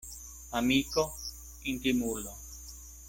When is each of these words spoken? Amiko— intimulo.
Amiko— 0.57 1.03
intimulo. 1.71 2.31